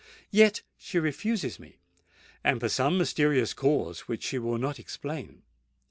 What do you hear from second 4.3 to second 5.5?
will not explain.